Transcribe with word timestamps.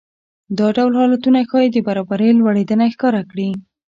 دا 0.57 0.67
ډول 0.77 0.93
حالتونه 0.99 1.39
ښايي 1.49 1.69
د 1.71 1.77
برابرۍ 1.87 2.29
لوړېدنه 2.33 2.85
ښکاره 2.93 3.21
کړي 3.31 3.49